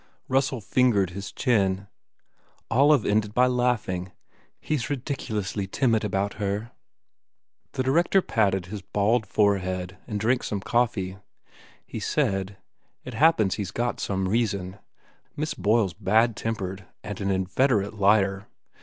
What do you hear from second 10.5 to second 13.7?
coffee. He said, "It happens that he s